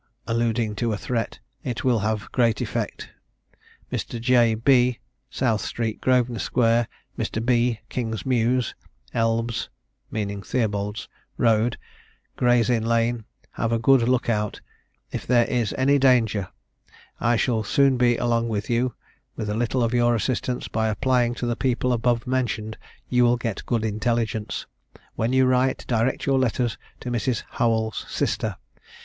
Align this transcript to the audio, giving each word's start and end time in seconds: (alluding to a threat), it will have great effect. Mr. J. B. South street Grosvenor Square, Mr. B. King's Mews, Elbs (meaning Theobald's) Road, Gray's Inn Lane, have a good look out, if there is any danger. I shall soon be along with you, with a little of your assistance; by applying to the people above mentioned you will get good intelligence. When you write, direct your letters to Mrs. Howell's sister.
(alluding 0.25 0.73
to 0.73 0.91
a 0.91 0.97
threat), 0.97 1.37
it 1.63 1.83
will 1.83 1.99
have 1.99 2.31
great 2.31 2.59
effect. 2.59 3.11
Mr. 3.93 4.19
J. 4.19 4.55
B. 4.55 4.97
South 5.29 5.61
street 5.61 6.01
Grosvenor 6.01 6.39
Square, 6.39 6.87
Mr. 7.19 7.45
B. 7.45 7.81
King's 7.87 8.25
Mews, 8.25 8.73
Elbs 9.13 9.69
(meaning 10.09 10.41
Theobald's) 10.41 11.07
Road, 11.37 11.77
Gray's 12.35 12.67
Inn 12.67 12.83
Lane, 12.83 13.25
have 13.51 13.71
a 13.71 13.77
good 13.77 14.09
look 14.09 14.27
out, 14.27 14.59
if 15.11 15.27
there 15.27 15.45
is 15.45 15.71
any 15.77 15.99
danger. 15.99 16.47
I 17.19 17.35
shall 17.35 17.61
soon 17.61 17.97
be 17.97 18.17
along 18.17 18.49
with 18.49 18.71
you, 18.71 18.95
with 19.35 19.51
a 19.51 19.55
little 19.55 19.83
of 19.83 19.93
your 19.93 20.15
assistance; 20.15 20.67
by 20.67 20.87
applying 20.87 21.35
to 21.35 21.45
the 21.45 21.55
people 21.55 21.93
above 21.93 22.25
mentioned 22.25 22.75
you 23.07 23.23
will 23.23 23.37
get 23.37 23.67
good 23.67 23.85
intelligence. 23.85 24.65
When 25.13 25.31
you 25.31 25.45
write, 25.45 25.85
direct 25.87 26.25
your 26.25 26.39
letters 26.39 26.79
to 27.01 27.11
Mrs. 27.11 27.43
Howell's 27.49 28.07
sister. 28.09 28.55